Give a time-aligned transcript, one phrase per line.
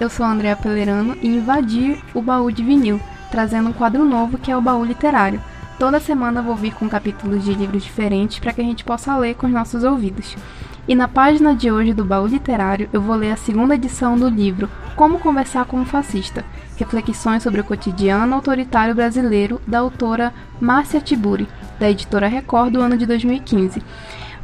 [0.00, 4.38] eu sou a Andrea Pelerano e invadi o baú de vinil, trazendo um quadro novo
[4.38, 5.40] que é o baú literário.
[5.78, 9.34] Toda semana vou vir com capítulos de livros diferentes para que a gente possa ler
[9.34, 10.36] com os nossos ouvidos.
[10.86, 14.28] E na página de hoje do baú literário eu vou ler a segunda edição do
[14.28, 16.44] livro Como Conversar com um Fascista
[16.76, 22.96] Reflexões sobre o Cotidiano Autoritário Brasileiro, da autora Márcia Tiburi, da editora Record do ano
[22.96, 23.82] de 2015.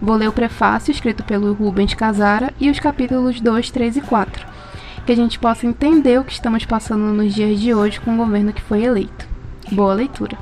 [0.03, 4.54] Vou ler o prefácio escrito pelo Rubens Casara e os capítulos 2, 3 e 4
[5.05, 8.17] que a gente possa entender o que estamos passando nos dias de hoje com o
[8.17, 9.27] governo que foi eleito.
[9.71, 10.37] Boa leitura.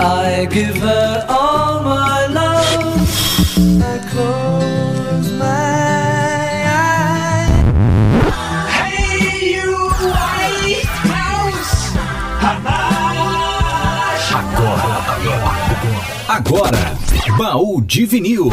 [0.00, 2.68] I give her all my love.
[3.82, 5.46] I close my
[6.68, 7.50] eyes.
[8.70, 9.74] Hey, you
[10.06, 11.92] White House.
[14.32, 14.88] Agora,
[16.28, 16.98] agora,
[17.36, 18.50] baú de vinil.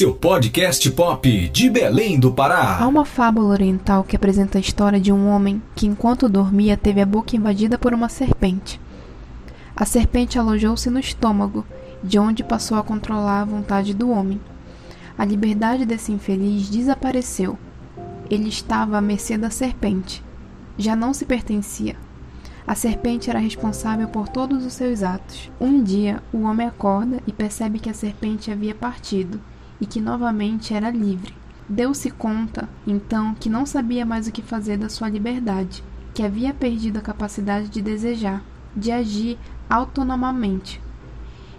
[0.00, 2.78] Seu podcast pop de Belém do Pará.
[2.78, 7.02] Há uma fábula oriental que apresenta a história de um homem que, enquanto dormia, teve
[7.02, 8.80] a boca invadida por uma serpente.
[9.76, 11.66] A serpente alojou-se no estômago,
[12.02, 14.40] de onde passou a controlar a vontade do homem.
[15.18, 17.58] A liberdade desse infeliz desapareceu.
[18.30, 20.24] Ele estava à mercê da serpente.
[20.78, 21.94] Já não se pertencia.
[22.66, 25.50] A serpente era responsável por todos os seus atos.
[25.60, 29.38] Um dia, o homem acorda e percebe que a serpente havia partido
[29.80, 31.34] e que novamente era livre.
[31.68, 36.52] Deu-se conta, então, que não sabia mais o que fazer da sua liberdade, que havia
[36.52, 38.42] perdido a capacidade de desejar,
[38.76, 39.38] de agir
[39.68, 40.80] autonomamente.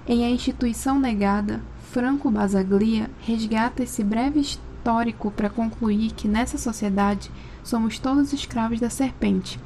[0.08, 1.62] Em A Instituição Negada,
[1.92, 7.32] Franco Basaglia resgata esse breve histórico para concluir que nessa sociedade
[7.64, 9.60] somos todos escravos da serpente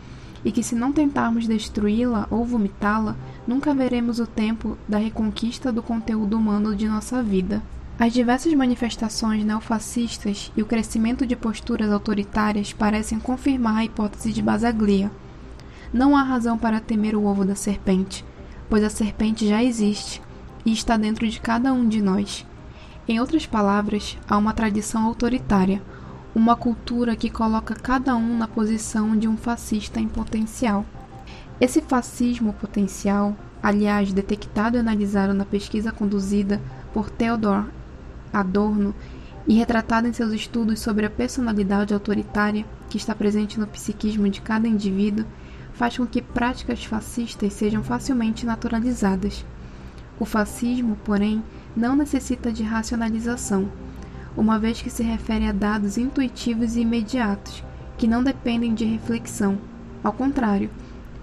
[0.43, 3.15] e que se não tentarmos destruí-la ou vomitá-la,
[3.47, 7.63] nunca veremos o tempo da reconquista do conteúdo humano de nossa vida.
[7.97, 14.41] As diversas manifestações neofascistas e o crescimento de posturas autoritárias parecem confirmar a hipótese de
[14.41, 15.09] Basaglia.
[15.93, 18.25] Não há razão para temer o ovo da serpente,
[18.69, 20.21] pois a serpente já existe
[20.65, 22.45] e está dentro de cada um de nós.
[23.07, 25.81] Em outras palavras, há uma tradição autoritária,
[26.35, 30.85] uma cultura que coloca cada um na posição de um fascista em potencial.
[31.61, 36.61] Esse fascismo potencial, aliás, detectado e analisado na pesquisa conduzida
[36.93, 37.65] por Theodor
[38.35, 38.93] Adorno
[39.47, 44.41] e retratada em seus estudos sobre a personalidade autoritária que está presente no psiquismo de
[44.41, 45.25] cada indivíduo,
[45.73, 49.45] faz com que práticas fascistas sejam facilmente naturalizadas.
[50.19, 51.41] O fascismo, porém,
[51.75, 53.69] não necessita de racionalização,
[54.35, 57.63] uma vez que se refere a dados intuitivos e imediatos,
[57.97, 59.57] que não dependem de reflexão.
[60.03, 60.69] Ao contrário,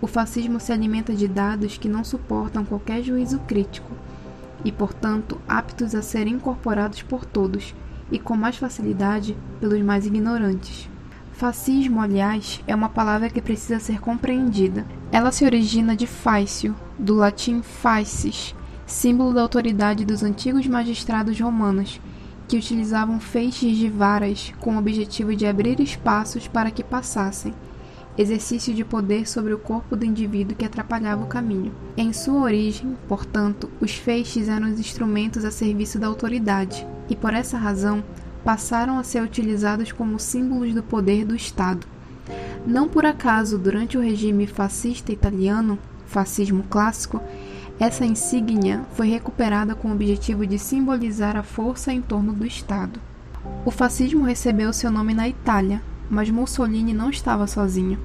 [0.00, 3.92] o fascismo se alimenta de dados que não suportam qualquer juízo crítico
[4.64, 7.74] e, portanto, aptos a serem incorporados por todos
[8.10, 10.88] e com mais facilidade pelos mais ignorantes.
[11.32, 14.86] Fascismo, aliás, é uma palavra que precisa ser compreendida.
[15.10, 18.54] Ela se origina de fácio, do latim facies,
[18.86, 22.00] símbolo da autoridade dos antigos magistrados romanos,
[22.46, 27.54] que utilizavam feixes de varas com o objetivo de abrir espaços para que passassem,
[28.16, 31.72] exercício de poder sobre o corpo do indivíduo que atrapalhava o caminho.
[31.96, 37.32] Em sua origem, portanto, os feixes eram os instrumentos a serviço da autoridade, e por
[37.32, 38.04] essa razão,
[38.44, 41.86] passaram a ser utilizados como símbolos do poder do Estado.
[42.66, 47.20] Não por acaso, durante o regime fascista italiano, fascismo clássico,
[47.80, 53.00] essa insígnia foi recuperada com o objetivo de simbolizar a força em torno do Estado.
[53.64, 55.82] O fascismo recebeu seu nome na Itália,
[56.12, 57.98] mas Mussolini não estava sozinho.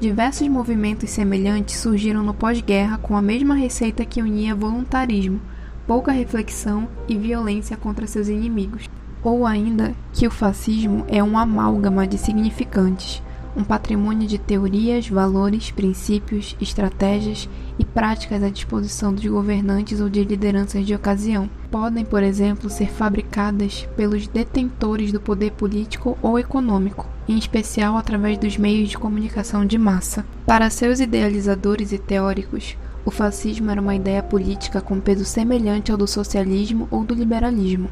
[0.00, 5.40] Diversos movimentos semelhantes surgiram no pós-guerra com a mesma receita que unia voluntarismo,
[5.86, 8.90] pouca reflexão e violência contra seus inimigos.
[9.22, 13.22] Ou ainda que o fascismo é um amálgama de significantes,
[13.56, 17.48] um patrimônio de teorias, valores, princípios, estratégias
[17.78, 21.48] e práticas à disposição dos governantes ou de lideranças de ocasião.
[21.70, 28.36] Podem, por exemplo, ser fabricadas pelos detentores do poder político ou econômico, em especial através
[28.36, 30.26] dos meios de comunicação de massa.
[30.44, 32.76] Para seus idealizadores e teóricos,
[33.06, 37.88] o fascismo era uma ideia política com peso semelhante ao do socialismo ou do liberalismo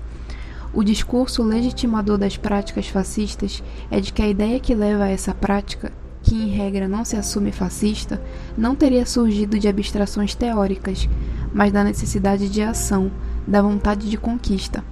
[0.74, 5.32] o discurso legitimador das práticas fascistas é de que a ideia que leva a essa
[5.32, 5.92] prática,
[6.22, 8.20] que em regra não se assume fascista,
[8.56, 11.08] não teria surgido de abstrações teóricas,
[11.52, 13.10] mas da necessidade de ação,
[13.46, 14.82] da vontade de conquista.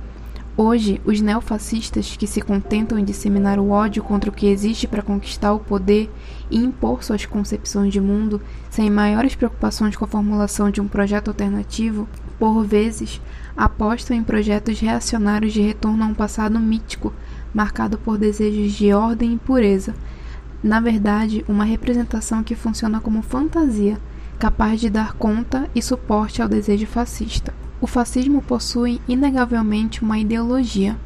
[0.55, 5.03] Hoje, os neofascistas que se contentam em disseminar o ódio contra o que existe para
[5.03, 6.11] conquistar o poder
[6.51, 8.39] e impor suas concepções de mundo,
[8.69, 12.07] sem maiores preocupações com a formulação de um projeto alternativo,
[12.39, 13.19] por vezes
[13.57, 17.15] apostam em projetos reacionários de retorno a um passado mítico,
[17.55, 19.95] marcado por desejos de ordem e pureza.
[20.63, 23.99] Na verdade, uma representação que funciona como fantasia,
[24.39, 27.62] capaz de dar conta e suporte ao desejo fascista.
[27.83, 30.99] O fascismo possui inegavelmente uma ideologia,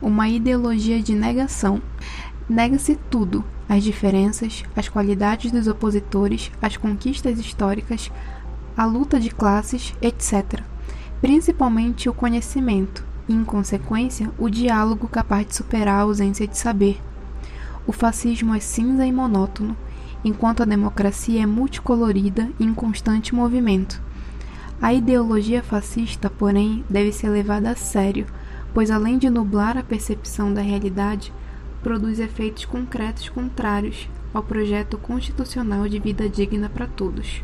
[0.00, 1.82] uma ideologia de negação.
[2.48, 8.12] Nega-se tudo: as diferenças, as qualidades dos opositores, as conquistas históricas,
[8.76, 10.62] a luta de classes, etc
[11.20, 17.00] principalmente o conhecimento e, em consequência, o diálogo capaz de superar a ausência de saber.
[17.86, 19.76] O fascismo é cinza e monótono,
[20.24, 24.00] enquanto a democracia é multicolorida e em constante movimento.
[24.80, 28.26] A ideologia fascista, porém, deve ser levada a sério,
[28.72, 31.32] pois além de nublar a percepção da realidade,
[31.82, 37.42] produz efeitos concretos contrários ao projeto constitucional de vida digna para todos.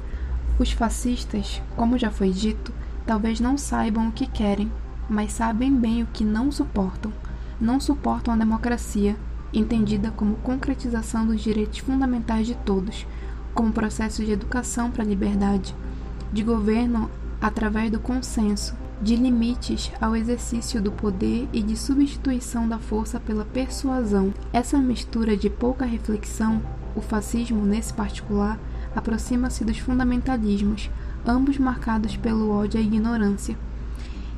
[0.59, 2.73] Os fascistas, como já foi dito,
[3.07, 4.73] Talvez não saibam o que querem,
[5.09, 7.13] mas sabem bem o que não suportam.
[7.61, 9.17] Não suportam a democracia,
[9.53, 13.07] entendida como concretização dos direitos fundamentais de todos,
[13.53, 15.77] como processo de educação para a liberdade,
[16.33, 17.11] de governo
[17.45, 23.45] através do consenso, de limites ao exercício do poder e de substituição da força pela
[23.45, 24.33] persuasão.
[24.51, 26.63] Essa mistura de pouca reflexão,
[26.97, 28.59] o fascismo nesse particular,
[28.97, 30.89] aproxima-se dos fundamentalismos,
[31.27, 33.59] ambos marcados pelo ódio e ignorância,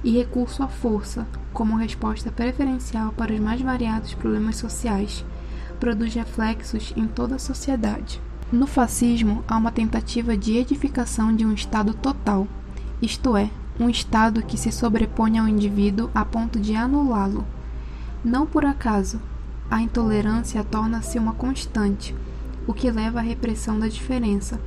[0.02, 5.24] e recurso à força, como resposta preferencial para os mais variados problemas sociais,
[5.78, 8.20] produz reflexos em toda a sociedade.
[8.50, 12.48] No fascismo, há uma tentativa de edificação de um Estado total,
[13.00, 17.44] isto é, um Estado que se sobrepõe ao indivíduo a ponto de anulá-lo.
[18.24, 19.20] Não por acaso,
[19.70, 22.14] a intolerância torna-se uma constante,
[22.66, 24.60] o que leva à repressão da diferença.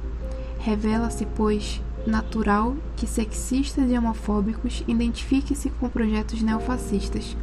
[0.60, 7.36] Revela-se, pois, natural que sexistas e homofóbicos identifiquem-se com projetos neofascistas.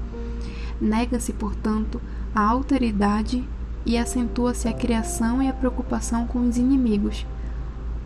[0.80, 2.00] Nega-se, portanto,
[2.34, 3.42] a alteridade
[3.84, 7.24] e acentua-se a criação e a preocupação com os inimigos,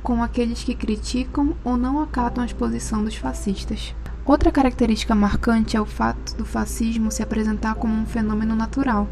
[0.02, 3.94] com aqueles que criticam ou não acatam a exposição dos fascistas.
[4.24, 9.08] Outra característica marcante é o fato do fascismo se apresentar como um fenômeno natural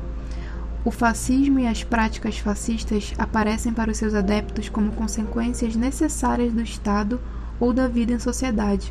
[0.88, 6.62] o fascismo e as práticas fascistas aparecem para os seus adeptos como consequências necessárias do
[6.62, 7.20] Estado
[7.60, 8.90] ou da vida em sociedade,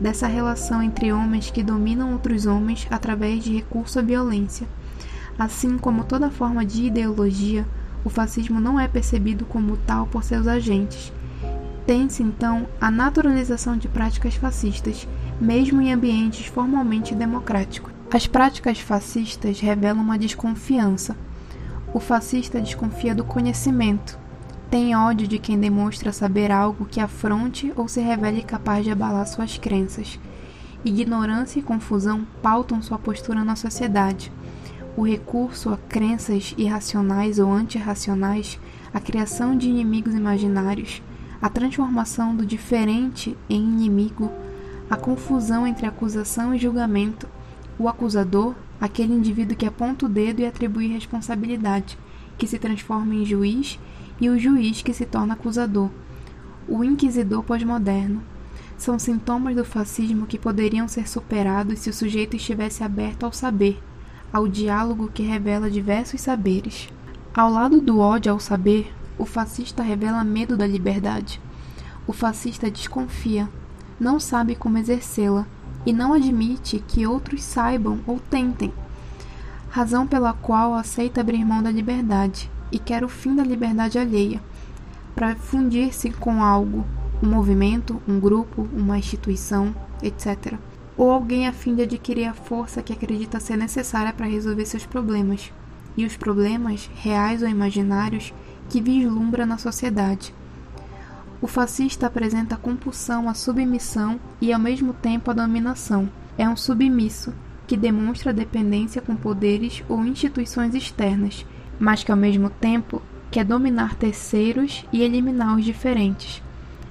[0.00, 4.68] dessa relação entre homens que dominam outros homens através de recurso à violência.
[5.36, 7.66] Assim como toda forma de ideologia,
[8.04, 11.12] o fascismo não é percebido como tal por seus agentes.
[11.86, 15.06] Tem-se então a naturalização de práticas fascistas,
[15.38, 17.92] mesmo em ambientes formalmente democráticos.
[18.10, 21.14] As práticas fascistas revelam uma desconfiança.
[21.92, 24.18] O fascista desconfia do conhecimento.
[24.70, 29.26] Tem ódio de quem demonstra saber algo que afronte ou se revele capaz de abalar
[29.26, 30.18] suas crenças.
[30.84, 34.32] Ignorância e confusão pautam sua postura na sociedade.
[34.96, 38.58] O recurso a crenças irracionais ou antirracionais,
[38.92, 41.02] a criação de inimigos imaginários,
[41.40, 44.30] a transformação do diferente em inimigo,
[44.88, 47.28] a confusão entre acusação e julgamento,
[47.78, 51.98] o acusador, aquele indivíduo que aponta o dedo e atribui responsabilidade,
[52.38, 53.78] que se transforma em juiz,
[54.20, 55.90] e o juiz que se torna acusador.
[56.68, 58.22] O inquisidor pós-moderno.
[58.76, 63.80] São sintomas do fascismo que poderiam ser superados se o sujeito estivesse aberto ao saber,
[64.32, 66.88] ao diálogo que revela diversos saberes.
[67.32, 71.40] Ao lado do ódio ao saber, o fascista revela medo da liberdade.
[72.06, 73.48] O fascista desconfia,
[73.98, 75.46] não sabe como exercê-la
[75.86, 78.72] e não admite que outros saibam ou tentem,
[79.70, 84.40] razão pela qual aceita abrir mão da liberdade e quer o fim da liberdade alheia,
[85.14, 86.84] para fundir-se com algo,
[87.22, 90.54] um movimento, um grupo, uma instituição, etc.
[90.96, 94.86] Ou alguém a fim de adquirir a força que acredita ser necessária para resolver seus
[94.86, 95.52] problemas,
[95.96, 98.32] e os problemas, reais ou imaginários,
[98.74, 100.34] que vislumbra na sociedade.
[101.40, 106.10] O fascista apresenta a compulsão à submissão e ao mesmo tempo a dominação.
[106.36, 107.32] É um submisso
[107.68, 111.46] que demonstra dependência com poderes ou instituições externas,
[111.78, 113.00] mas que ao mesmo tempo
[113.30, 116.42] quer dominar terceiros e eliminar os diferentes.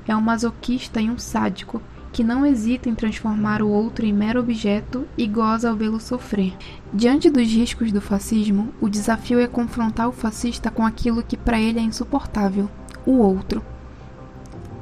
[0.08, 1.82] É um masoquista e um sádico
[2.14, 6.56] que não hesita em transformar o outro em mero objeto e goza ao vê-lo sofrer.
[6.94, 11.60] Diante dos riscos do fascismo, o desafio é confrontar o fascista com aquilo que para
[11.60, 12.70] ele é insuportável:
[13.04, 13.66] o outro.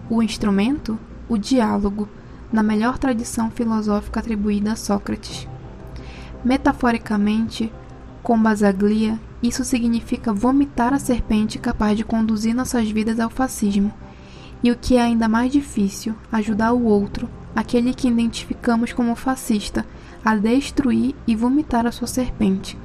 [0.10, 1.00] O instrumento?
[1.30, 2.10] O diálogo,
[2.52, 5.48] na melhor tradição filosófica atribuída a Sócrates.
[6.44, 7.72] Metaforicamente,
[8.22, 13.94] com Basaglia, isso significa vomitar a serpente capaz de conduzir nossas vidas ao fascismo.
[14.64, 19.86] E o que é ainda mais difícil, ajudar o outro, aquele que identificamos como fascista,
[20.24, 22.78] a destruir e vomitar a sua serpente.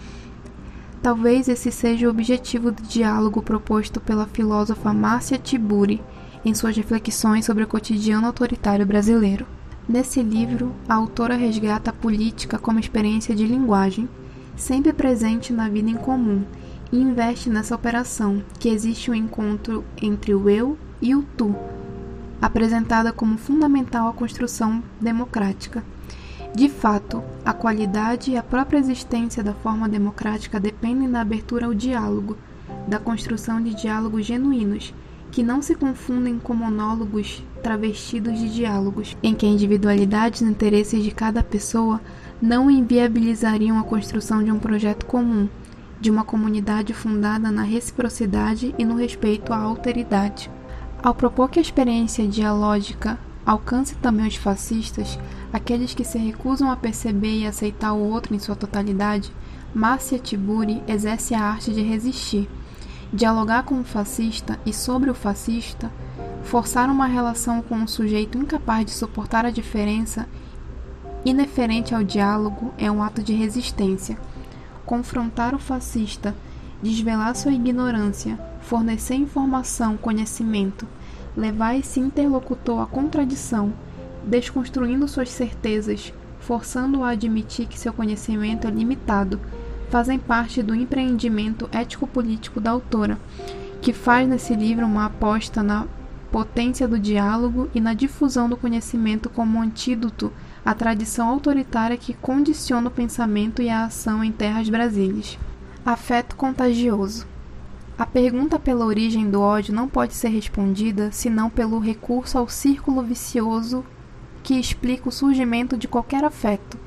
[1.02, 6.02] Talvez esse seja o objetivo do diálogo proposto pela filósofa Márcia Tiburi
[6.44, 9.46] em suas reflexões sobre o cotidiano autoritário brasileiro.
[9.88, 14.08] Nesse livro, a autora resgata a política como experiência de linguagem,
[14.56, 16.44] sempre presente na vida em comum,
[16.90, 21.54] e investe nessa operação, que existe um encontro entre o eu e o tu,
[22.40, 25.82] apresentada como fundamental à construção democrática.
[26.54, 31.74] De fato, a qualidade e a própria existência da forma democrática dependem da abertura ao
[31.74, 32.36] diálogo,
[32.88, 34.94] da construção de diálogos genuínos
[35.30, 41.02] que não se confundem com monólogos travestidos de diálogos, em que a individualidade e interesses
[41.02, 42.00] de cada pessoa
[42.40, 45.48] não inviabilizariam a construção de um projeto comum,
[46.00, 50.50] de uma comunidade fundada na reciprocidade e no respeito à alteridade.
[51.06, 55.16] Ao propor que a experiência dialógica alcance também os fascistas,
[55.52, 59.32] aqueles que se recusam a perceber e aceitar o outro em sua totalidade,
[59.72, 62.50] Márcia Tiburi exerce a arte de resistir
[63.12, 65.92] dialogar com o fascista e sobre o fascista,
[66.42, 70.28] forçar uma relação com um sujeito incapaz de suportar a diferença
[71.24, 74.18] ineferente ao diálogo é um ato de resistência.
[74.84, 76.34] Confrontar o fascista,
[76.82, 78.36] desvelar sua ignorância,
[78.66, 80.88] fornecer informação, conhecimento,
[81.36, 83.72] levar esse interlocutor à contradição,
[84.24, 89.40] desconstruindo suas certezas, forçando-o a admitir que seu conhecimento é limitado
[89.88, 93.20] fazem parte do empreendimento ético-político da autora,
[93.80, 95.86] que faz nesse livro uma aposta na
[96.32, 100.32] potência do diálogo e na difusão do conhecimento como antídoto
[100.64, 105.38] à tradição autoritária que condiciona o pensamento e a ação em terras brasileiras.
[105.84, 107.35] Afeto contagioso.
[107.98, 113.02] A pergunta pela origem do ódio não pode ser respondida senão pelo recurso ao círculo
[113.02, 113.84] vicioso
[114.42, 116.78] que explica o surgimento de qualquer afeto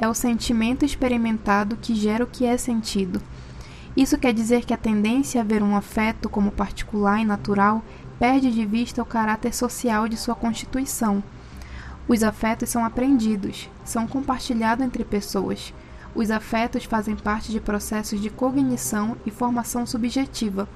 [0.00, 3.20] é o sentimento experimentado que gera o que é sentido.
[3.94, 7.82] Isso quer dizer que a tendência a ver um afeto como particular e natural
[8.18, 11.22] perde de vista o caráter social de sua constituição.
[12.08, 15.74] Os afetos são aprendidos, são compartilhados entre pessoas.
[16.14, 20.68] Os afetos fazem parte de processos de cognição e formação subjetiva.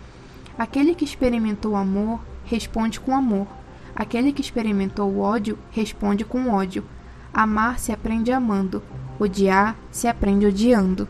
[0.59, 3.47] Aquele que experimentou amor responde com amor.
[3.95, 6.85] Aquele que experimentou ódio responde com ódio.
[7.33, 8.83] Amar se aprende amando,
[9.19, 11.09] Odiar se aprende odiando.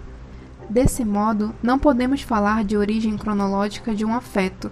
[0.69, 4.71] Desse modo, não podemos falar de origem cronológica de um afeto.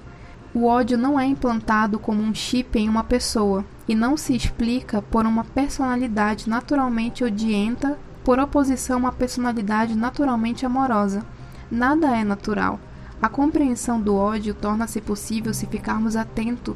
[0.55, 5.01] O ódio não é implantado como um chip em uma pessoa e não se explica
[5.01, 11.25] por uma personalidade naturalmente odienta por oposição uma personalidade naturalmente amorosa.
[11.71, 12.79] Nada é natural.
[13.21, 16.75] A compreensão do ódio torna-se possível se ficarmos atentos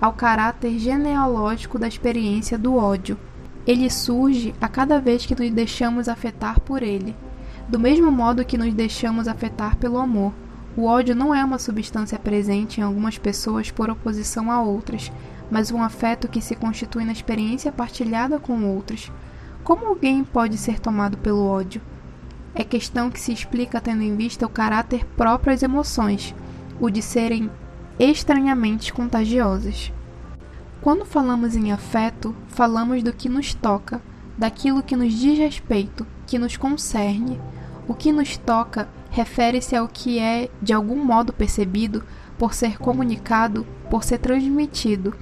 [0.00, 3.18] ao caráter genealógico da experiência do ódio.
[3.66, 7.16] Ele surge a cada vez que nos deixamos afetar por ele,
[7.68, 10.32] do mesmo modo que nos deixamos afetar pelo amor.
[10.76, 15.10] O ódio não é uma substância presente em algumas pessoas por oposição a outras,
[15.50, 19.10] mas um afeto que se constitui na experiência partilhada com outros.
[19.66, 21.82] Como alguém pode ser tomado pelo ódio?
[22.54, 26.32] É questão que se explica tendo em vista o caráter próprio às emoções,
[26.78, 27.50] o de serem
[27.98, 29.92] estranhamente contagiosas.
[30.80, 34.00] Quando falamos em afeto, falamos do que nos toca,
[34.38, 37.40] daquilo que nos diz respeito, que nos concerne.
[37.88, 42.04] O que nos toca refere-se ao que é de algum modo percebido
[42.38, 45.12] por ser comunicado, por ser transmitido.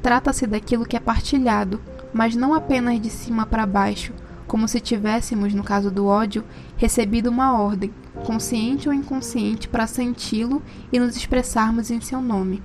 [0.00, 1.78] Trata-se daquilo que é partilhado,
[2.14, 4.12] mas não apenas de cima para baixo,
[4.46, 6.44] como se tivéssemos, no caso do ódio,
[6.76, 7.92] recebido uma ordem,
[8.24, 12.62] consciente ou inconsciente, para senti-lo e nos expressarmos em seu nome.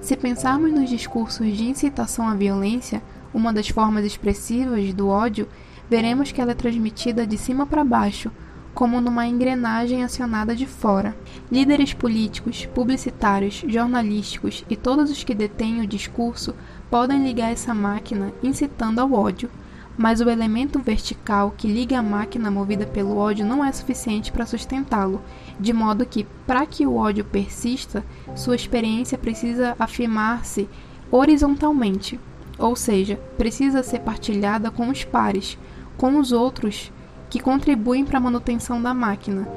[0.00, 3.02] Se pensarmos nos discursos de incitação à violência,
[3.34, 5.48] uma das formas expressivas do ódio,
[5.90, 8.30] veremos que ela é transmitida de cima para baixo,
[8.74, 11.16] como numa engrenagem acionada de fora.
[11.50, 16.54] Líderes políticos, publicitários, jornalísticos e todos os que detêm o discurso
[16.90, 19.50] podem ligar essa máquina incitando ao ódio,
[19.96, 24.46] mas o elemento vertical que liga a máquina movida pelo ódio não é suficiente para
[24.46, 25.20] sustentá-lo,
[25.58, 28.04] de modo que, para que o ódio persista,
[28.36, 30.68] sua experiência precisa afirmar-se
[31.10, 32.18] horizontalmente,
[32.56, 35.58] ou seja, precisa ser partilhada com os pares,
[35.96, 36.92] com os outros
[37.28, 39.48] que contribuem para a manutenção da máquina,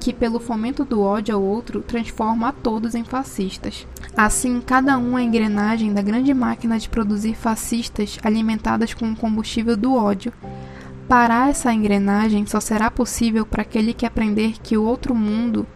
[0.00, 3.86] que, pelo fomento do ódio ao outro, transforma a todos em fascistas.
[4.16, 9.76] Assim, cada um é engrenagem da grande máquina de produzir fascistas alimentadas com o combustível
[9.76, 10.32] do ódio.
[11.06, 15.66] Parar essa engrenagem só será possível para aquele que aprender que o outro mundo,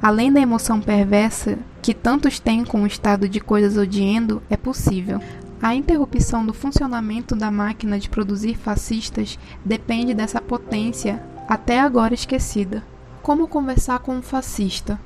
[0.00, 5.20] além da emoção perversa que tantos têm com o estado de coisas odiando, é possível.
[5.62, 12.82] A interrupção do funcionamento da máquina de produzir fascistas depende dessa potência até agora esquecida.
[13.22, 14.98] Como conversar com um fascista?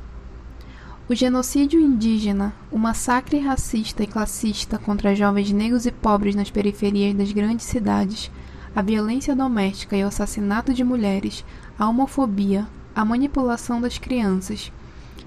[1.08, 7.12] O genocídio indígena, o massacre racista e classista contra jovens negros e pobres nas periferias
[7.12, 8.30] das grandes cidades,
[8.74, 11.44] a violência doméstica e o assassinato de mulheres,
[11.76, 14.70] a homofobia, a manipulação das crianças.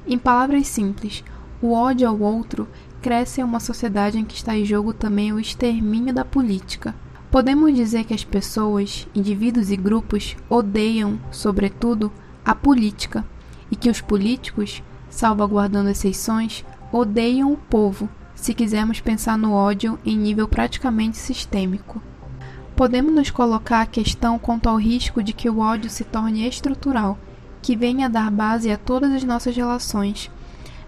[0.07, 1.25] Em palavras simples,
[1.61, 2.69] o ódio ao outro
[3.01, 6.95] cresce em uma sociedade em que está em jogo também o extermínio da política.
[7.29, 12.09] Podemos dizer que as pessoas, indivíduos e grupos, odeiam, sobretudo,
[12.47, 13.23] a política
[13.69, 20.17] e que os políticos, salvaguardando exceções, odeiam o povo, se quisermos pensar no ódio em
[20.17, 22.01] nível praticamente sistêmico.
[22.75, 27.19] Podemos nos colocar a questão quanto ao risco de que o ódio se torne estrutural,
[27.61, 30.31] que venha a dar base a todas as nossas relações,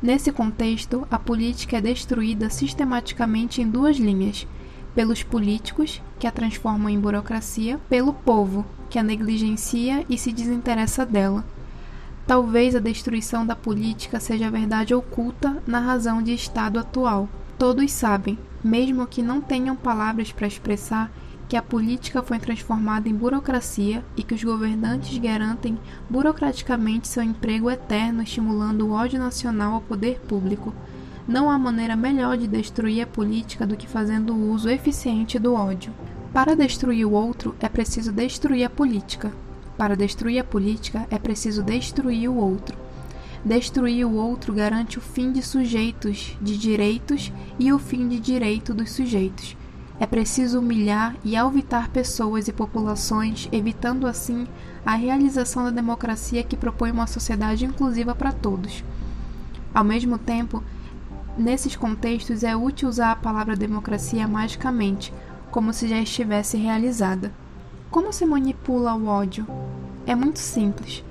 [0.02, 4.48] Nesse contexto, a política é destruída sistematicamente em duas linhas:
[4.94, 11.06] pelos políticos, que a transformam em burocracia, pelo povo, que a negligencia e se desinteressa
[11.06, 11.46] dela.
[12.26, 17.28] Talvez a destruição da política seja a verdade oculta na razão de Estado atual.
[17.58, 21.12] Todos sabem, mesmo que não tenham palavras para expressar,
[21.48, 27.72] que a política foi transformada em burocracia e que os governantes garantem burocraticamente seu emprego
[27.72, 30.72] eterno, estimulando o ódio nacional ao poder público.
[31.30, 35.54] Não há maneira melhor de destruir a política do que fazendo o uso eficiente do
[35.54, 35.94] ódio.
[36.34, 39.32] Para destruir o outro, é preciso destruir a política.
[39.78, 42.76] Para destruir a política, é preciso destruir o outro.
[43.46, 48.74] Destruir o outro garante o fim de sujeitos de direitos e o fim de direito
[48.74, 49.56] dos sujeitos.
[50.00, 54.48] É preciso humilhar e alvitar pessoas e populações, evitando assim
[54.84, 58.84] a realização da democracia que propõe uma sociedade inclusiva para todos.
[59.72, 60.64] Ao mesmo tempo,
[61.40, 65.14] nesses contextos é útil usar a palavra democracia magicamente,
[65.50, 67.32] como se já estivesse realizada.
[67.90, 69.48] Como se manipula o ódio?
[70.06, 71.04] É muito simples.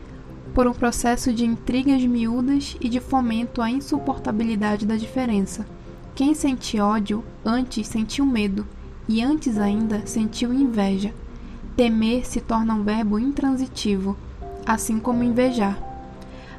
[0.55, 5.67] Por um processo de intrigas miúdas e de fomento à insuportabilidade da diferença.
[6.15, 8.67] Quem sente ódio antes sentiu medo,
[9.09, 11.15] e antes ainda sentiu inveja.
[11.77, 14.17] Temer se torna um verbo intransitivo,
[14.67, 15.88] assim como invejar.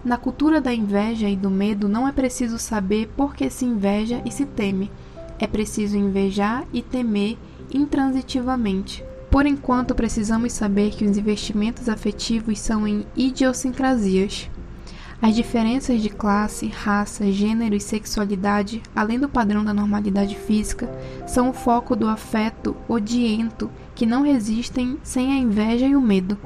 [0.04, 4.22] Na cultura da inveja e do medo não é preciso saber por que se inveja
[4.26, 4.90] e se teme.
[5.38, 7.38] É preciso invejar e temer
[7.74, 9.04] intransitivamente.
[9.30, 14.50] Por enquanto, precisamos saber que os investimentos afetivos são em idiosincrasias.
[15.22, 20.90] As diferenças de classe, raça, gênero e sexualidade, além do padrão da normalidade física,
[21.28, 26.38] são o foco do afeto odiento que não resistem sem a inveja e o medo.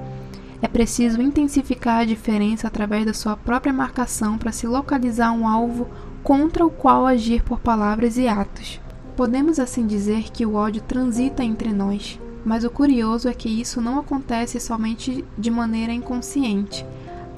[0.63, 5.89] É preciso intensificar a diferença através da sua própria marcação para se localizar um alvo
[6.23, 8.80] contra o qual agir por palavras e atos.
[9.15, 13.82] Podemos assim dizer que o ódio transita entre nós, mas o curioso é que isso
[13.82, 16.86] não acontece somente de maneira inconsciente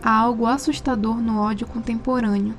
[0.05, 2.53] Há algo assustador no ódio contemporâneo.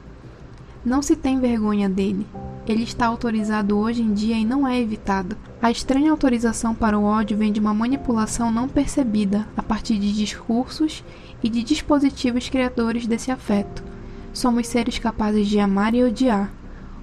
[0.85, 2.27] Não se tem vergonha dele.
[2.67, 5.37] Ele está autorizado hoje em dia e não é evitado.
[5.63, 10.13] A estranha autorização para o ódio vem de uma manipulação não percebida a partir de
[10.13, 11.05] discursos
[11.43, 13.85] e de dispositivos criadores desse afeto.
[14.33, 16.51] Somos seres capazes de amar e odiar.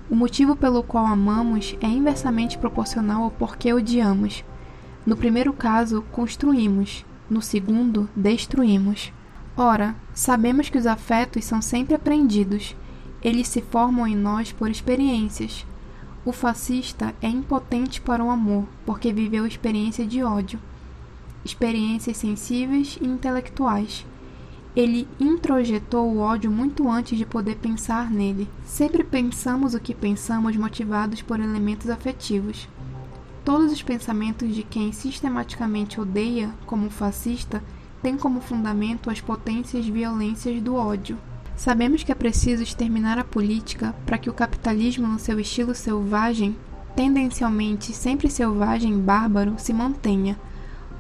[0.10, 4.44] O motivo pelo qual amamos é inversamente proporcional ao porquê odiamos.
[5.06, 9.14] No primeiro caso, construímos, no segundo, destruímos.
[9.56, 12.76] Ora, sabemos que os afetos são sempre aprendidos.
[13.24, 15.66] Eles se formam em nós por experiências.
[16.26, 20.60] O fascista é impotente para o amor, porque viveu experiência de ódio,
[21.46, 24.06] experiências sensíveis e intelectuais.
[24.76, 28.50] Ele introjetou o ódio muito antes de poder pensar nele.
[28.66, 32.68] Sempre pensamos o que pensamos motivados por elementos afetivos.
[33.46, 37.62] Todos os pensamentos de quem sistematicamente odeia, como fascista,
[38.02, 41.18] têm como fundamento as potências violências do ódio.
[41.64, 46.58] Sabemos que é preciso exterminar a política para que o capitalismo, no seu estilo selvagem,
[46.94, 50.38] tendencialmente sempre selvagem e bárbaro, se mantenha.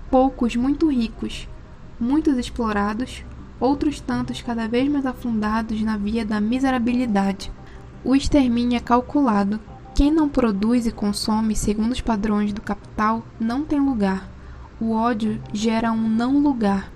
[0.09, 1.49] Poucos muito ricos,
[1.99, 3.25] muitos explorados,
[3.59, 7.51] outros tantos cada vez mais afundados na via da miserabilidade.
[8.01, 9.59] O extermínio é calculado.
[9.93, 14.29] Quem não produz e consome segundo os padrões do capital não tem lugar.
[14.79, 16.89] O ódio gera um não lugar,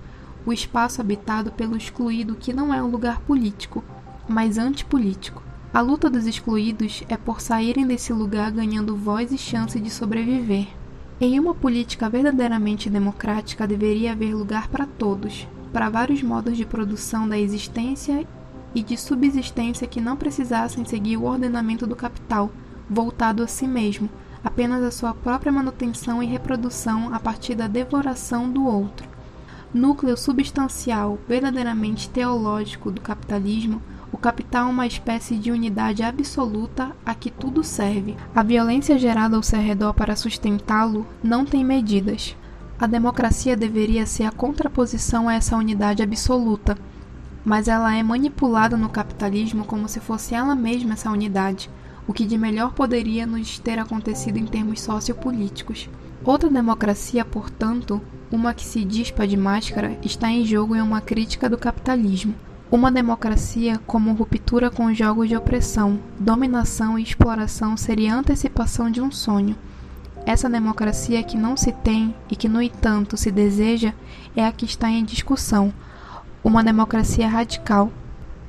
[0.48, 3.84] o espaço habitado pelo excluído que não é um lugar político,
[4.26, 5.42] mas antipolítico.
[5.74, 10.66] A luta dos excluídos é por saírem desse lugar ganhando voz e chance de sobreviver.
[11.20, 17.28] Em uma política verdadeiramente democrática deveria haver lugar para todos, para vários modos de produção
[17.28, 18.26] da existência
[18.74, 22.50] e de subsistência que não precisassem seguir o ordenamento do capital,
[22.88, 24.08] voltado a si mesmo,
[24.42, 29.07] apenas a sua própria manutenção e reprodução a partir da devoração do outro.
[29.72, 37.14] Núcleo substancial, verdadeiramente teológico do capitalismo, o capital é uma espécie de unidade absoluta a
[37.14, 38.16] que tudo serve.
[38.34, 42.34] A violência gerada ao seu redor para sustentá-lo não tem medidas.
[42.80, 46.78] A democracia deveria ser a contraposição a essa unidade absoluta,
[47.44, 51.68] mas ela é manipulada no capitalismo como se fosse ela mesma essa unidade,
[52.06, 55.90] o que de melhor poderia nos ter acontecido em termos sociopolíticos.
[56.24, 61.48] Outra democracia, portanto, uma que se dispa de máscara, está em jogo em uma crítica
[61.48, 62.34] do capitalismo.
[62.70, 69.00] Uma democracia como ruptura com os jogos de opressão, dominação e exploração seria antecipação de
[69.00, 69.56] um sonho
[70.28, 73.94] essa democracia que não se tem e que, no entanto, se deseja
[74.36, 75.72] é a que está em discussão,
[76.44, 77.90] uma democracia radical.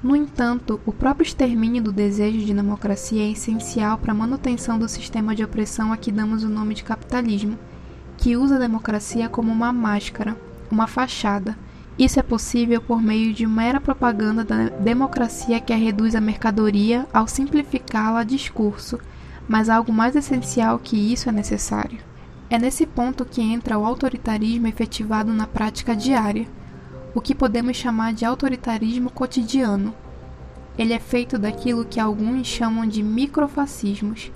[0.03, 4.89] No entanto, o próprio extermínio do desejo de democracia é essencial para a manutenção do
[4.89, 7.57] sistema de opressão a que damos o nome de capitalismo,
[8.19, 10.37] que usa a democracia como uma máscara,
[10.71, 11.57] uma fachada.
[11.97, 17.07] Isso é possível por meio de mera propaganda da democracia que a reduz à mercadoria
[17.13, 18.99] ao simplificá-la a discurso
[19.49, 21.97] mas algo mais essencial que isso é necessário.
[22.51, 26.47] É nesse ponto que entra o autoritarismo efetivado na prática diária,
[27.15, 29.91] o que podemos chamar de autoritarismo cotidiano.
[30.77, 34.31] Ele é feito daquilo que alguns chamam de microfascismos.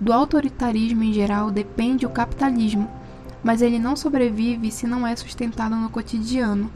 [0.00, 2.90] Do autoritarismo em geral depende o capitalismo,
[3.42, 6.70] mas ele não sobrevive se não é sustentado no cotidiano.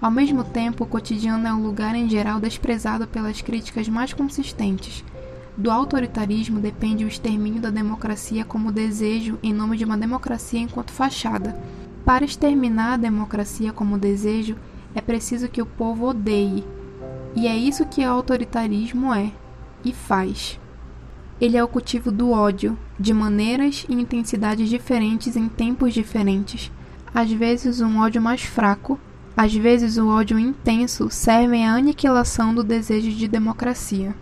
[0.00, 5.04] Ao mesmo tempo, o cotidiano é um lugar em geral desprezado pelas críticas mais consistentes
[5.56, 10.92] do autoritarismo depende o extermínio da democracia como desejo em nome de uma democracia enquanto
[10.92, 11.56] fachada.
[12.04, 14.56] Para exterminar a democracia como desejo,
[14.94, 16.64] é preciso que o povo odeie.
[17.36, 19.30] E é isso que o autoritarismo é
[19.84, 20.58] e faz.
[21.40, 26.70] Ele é o cultivo do ódio, de maneiras e intensidades diferentes em tempos diferentes.
[27.12, 28.98] Às vezes, um ódio mais fraco,
[29.36, 34.14] às vezes, o ódio intenso servem à aniquilação do desejo de democracia.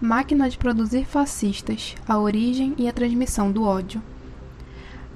[0.00, 4.02] Máquina de produzir fascistas: a origem e a transmissão do ódio.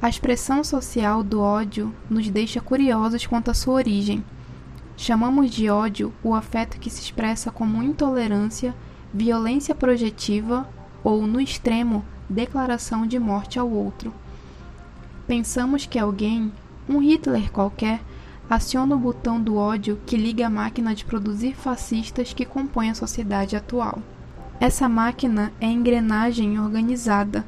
[0.03, 4.23] A expressão social do ódio nos deixa curiosos quanto à sua origem.
[4.95, 8.75] Chamamos de ódio o afeto que se expressa como intolerância,
[9.13, 10.69] violência projetiva
[11.05, 14.13] ou, no extremo, declaração de morte ao outro.
[15.27, 16.51] Pensamos que alguém,
[16.89, 18.01] um Hitler qualquer,
[18.49, 22.95] aciona o botão do ódio que liga a máquina de produzir fascistas que compõe a
[22.95, 24.03] sociedade atual.
[24.61, 27.45] Essa máquina é engrenagem organizada,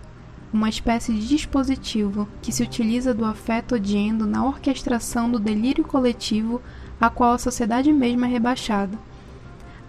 [0.53, 6.63] uma espécie de dispositivo que se utiliza do afeto odiando na orquestração do delírio coletivo
[7.01, 8.99] a qual a sociedade mesma é rebaixada.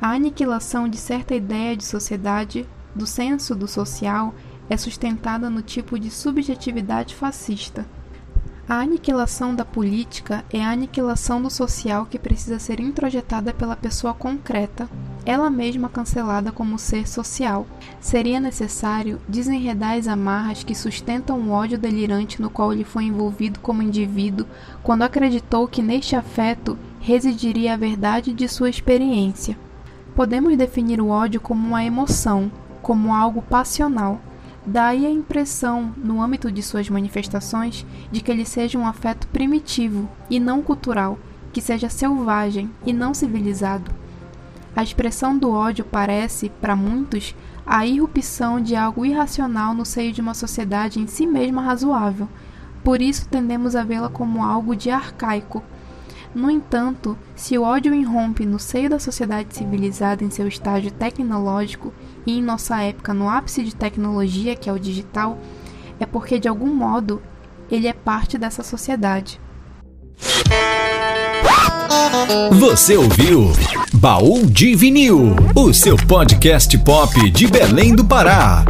[0.02, 4.36] A aniquilação de certa ideia de sociedade, do senso do social,
[4.70, 7.86] é sustentada no tipo de subjetividade fascista.
[8.70, 14.14] A aniquilação da política é a aniquilação do social que precisa ser introjetada pela pessoa
[14.14, 14.90] concreta,
[15.26, 17.66] ela mesma cancelada como ser social.
[18.02, 23.62] Seria necessário desenredar as amarras que sustentam o ódio delirante no qual ele foi envolvido
[23.62, 24.46] como indivíduo
[24.84, 29.58] quando acreditou que neste afeto residiria a verdade de sua experiência.
[30.14, 32.52] Podemos definir o ódio como uma emoção,
[32.88, 34.20] como algo passional
[34.70, 40.10] Daí a impressão, no âmbito de suas manifestações, de que ele seja um afeto primitivo
[40.30, 41.18] e não cultural,
[41.54, 43.90] que seja selvagem e não civilizado.
[44.76, 47.34] A expressão do ódio parece, para muitos,
[47.66, 52.28] a irrupção de algo irracional no seio de uma sociedade em si mesma razoável.
[52.84, 55.64] Por isso tendemos a vê-la como algo de arcaico.
[56.36, 61.94] No entanto, se o ódio irrompe no seio da sociedade civilizada em seu estágio tecnológico
[62.28, 65.40] e em nossa época no ápice de tecnologia, que é o digital,
[65.98, 67.22] é porque de algum modo
[67.72, 69.40] ele é parte dessa sociedade.
[72.52, 73.52] Você ouviu
[73.94, 78.66] Baú de Vinil, o seu podcast pop de Belém do Pará.